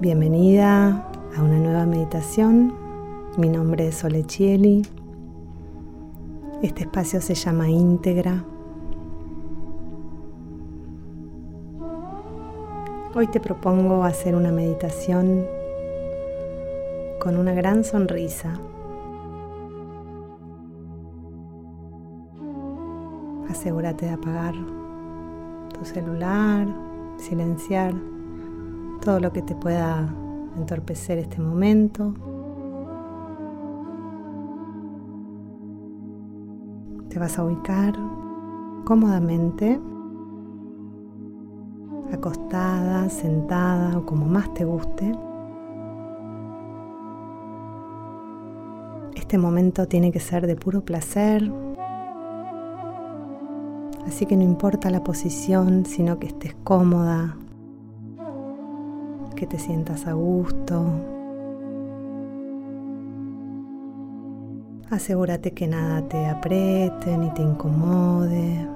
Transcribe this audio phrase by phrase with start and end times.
[0.00, 2.72] Bienvenida a una nueva meditación.
[3.36, 4.86] Mi nombre es Solechieli.
[6.62, 8.44] Este espacio se llama íntegra.
[13.12, 15.44] Hoy te propongo hacer una meditación
[17.20, 18.52] con una gran sonrisa.
[23.50, 24.54] Asegúrate de apagar
[25.76, 26.68] tu celular,
[27.16, 27.94] silenciar
[29.08, 30.06] todo lo que te pueda
[30.58, 32.12] entorpecer este momento.
[37.08, 37.94] Te vas a ubicar
[38.84, 39.80] cómodamente,
[42.12, 45.10] acostada, sentada o como más te guste.
[49.14, 51.50] Este momento tiene que ser de puro placer,
[54.06, 57.38] así que no importa la posición, sino que estés cómoda,
[59.38, 60.84] que te sientas a gusto.
[64.90, 68.68] Asegúrate que nada te apriete ni te incomode.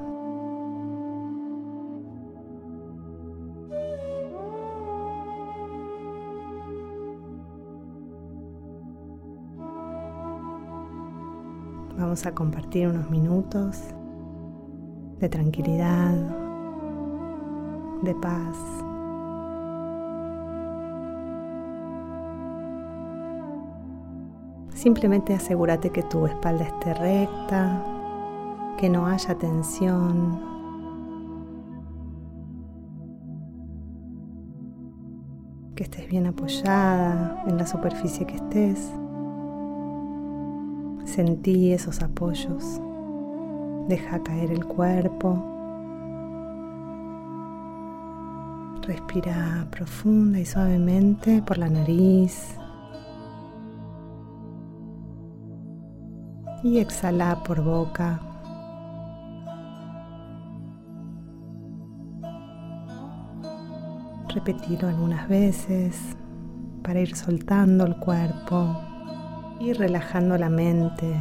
[11.98, 13.82] Vamos a compartir unos minutos
[15.18, 16.14] de tranquilidad,
[18.02, 18.91] de paz.
[24.82, 27.80] Simplemente asegúrate que tu espalda esté recta,
[28.76, 30.40] que no haya tensión.
[35.76, 38.90] Que estés bien apoyada en la superficie que estés.
[41.04, 42.80] Sentí esos apoyos.
[43.88, 45.40] Deja caer el cuerpo.
[48.82, 52.56] Respira profunda y suavemente por la nariz.
[56.62, 58.20] Y exhala por boca.
[64.28, 66.16] Repetirlo algunas veces
[66.82, 68.76] para ir soltando el cuerpo
[69.60, 71.14] y relajando la mente.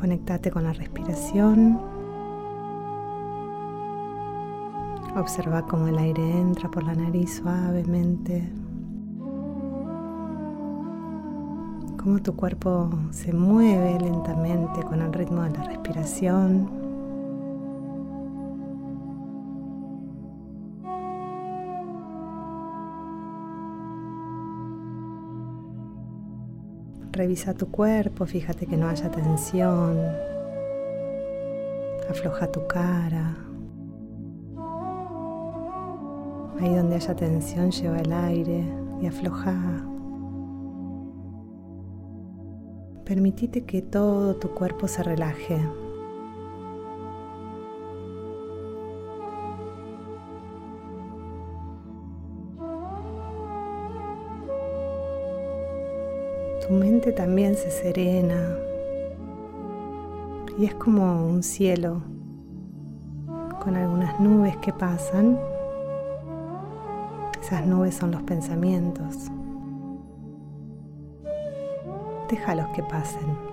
[0.00, 1.78] Conectate con la respiración.
[5.14, 8.50] Observa cómo el aire entra por la nariz suavemente.
[12.02, 16.79] Cómo tu cuerpo se mueve lentamente con el ritmo de la respiración.
[27.12, 29.98] Revisa tu cuerpo, fíjate que no haya tensión.
[32.08, 33.36] Afloja tu cara.
[36.60, 38.64] Ahí donde haya tensión lleva el aire
[39.00, 39.54] y afloja.
[43.04, 45.58] Permitite que todo tu cuerpo se relaje.
[56.70, 58.56] Tu mente también se serena
[60.56, 62.00] y es como un cielo
[63.60, 65.36] con algunas nubes que pasan.
[67.42, 69.16] Esas nubes son los pensamientos.
[72.28, 73.49] Déjalos que pasen.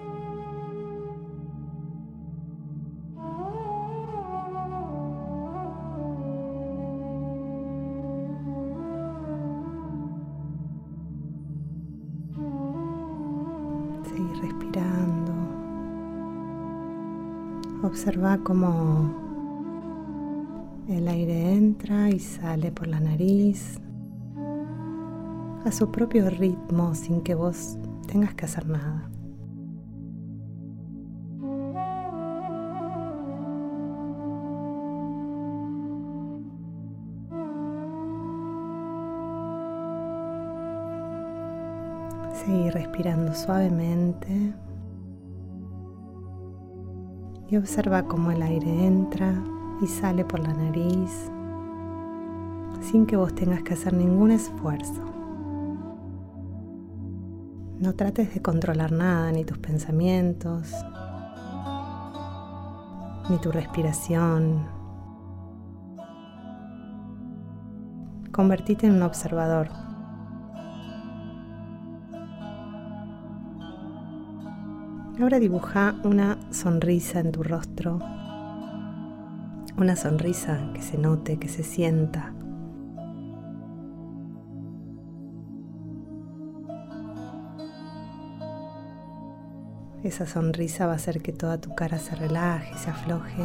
[14.41, 15.33] Respirando.
[17.83, 19.13] Observa cómo
[20.87, 23.79] el aire entra y sale por la nariz
[25.65, 27.77] a su propio ritmo sin que vos
[28.07, 29.09] tengas que hacer nada.
[42.43, 44.53] Seguir respirando suavemente
[47.49, 49.33] y observa cómo el aire entra
[49.81, 51.31] y sale por la nariz
[52.81, 55.03] sin que vos tengas que hacer ningún esfuerzo.
[57.79, 60.71] No trates de controlar nada, ni tus pensamientos,
[63.29, 64.65] ni tu respiración.
[68.31, 69.86] Convertite en un observador.
[75.19, 77.97] Ahora dibuja una sonrisa en tu rostro,
[79.75, 82.35] una sonrisa que se note, que se sienta.
[90.03, 93.43] Esa sonrisa va a hacer que toda tu cara se relaje, se afloje.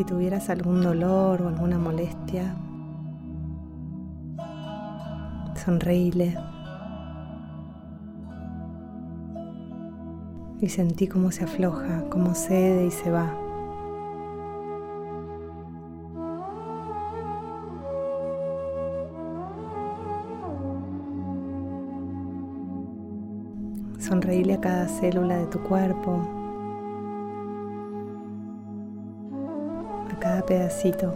[0.00, 2.56] Si tuvieras algún dolor o alguna molestia,
[5.62, 6.38] sonreíle.
[10.58, 13.30] Y sentí cómo se afloja, cómo cede y se va.
[23.98, 26.39] Sonreíle a cada célula de tu cuerpo,
[30.50, 31.14] pedacito.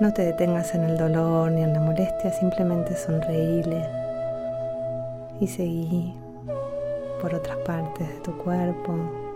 [0.00, 3.84] No te detengas en el dolor ni en la molestia, simplemente sonreíle
[5.40, 6.14] y seguí
[7.20, 9.27] por otras partes de tu cuerpo.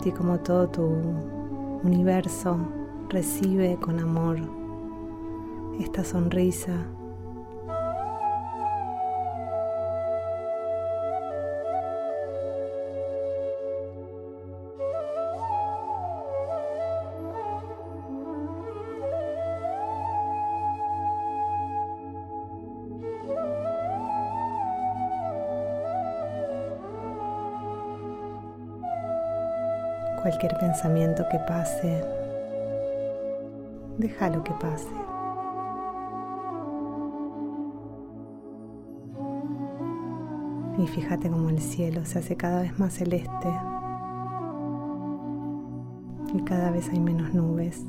[0.00, 0.82] Sentí como todo tu
[1.84, 2.56] universo
[3.10, 4.38] recibe con amor
[5.78, 6.72] esta sonrisa
[30.20, 32.04] cualquier pensamiento que pase,
[33.98, 34.88] déjalo que pase.
[40.78, 43.48] Y fíjate cómo el cielo se hace cada vez más celeste
[46.32, 47.84] y cada vez hay menos nubes.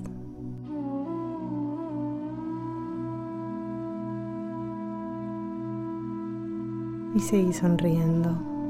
[7.16, 8.61] Y seguí sonriendo.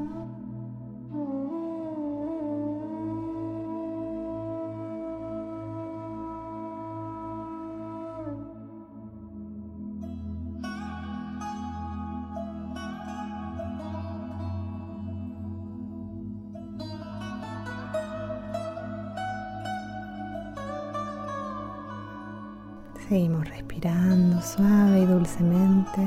[23.12, 26.02] Seguimos respirando suave y dulcemente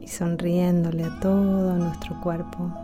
[0.00, 2.81] y sonriéndole a todo nuestro cuerpo.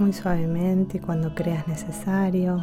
[0.00, 2.58] Muy suavemente cuando creas necesario.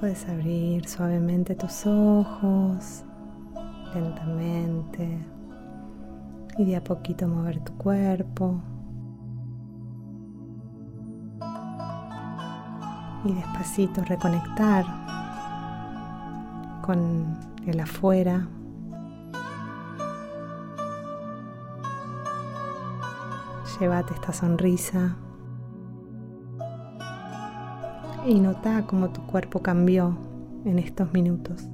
[0.00, 3.04] Puedes abrir suavemente tus ojos,
[3.94, 5.24] lentamente,
[6.58, 8.60] y de a poquito mover tu cuerpo.
[13.24, 14.84] Y despacito reconectar
[16.82, 18.48] con el afuera,
[23.78, 25.16] Llévate esta sonrisa
[28.26, 30.16] y nota cómo tu cuerpo cambió
[30.64, 31.68] en estos minutos.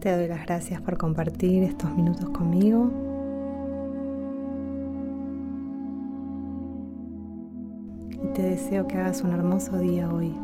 [0.00, 2.90] Te doy las gracias por compartir estos minutos conmigo.
[8.10, 10.34] Y te deseo que hagas un hermoso día hoy.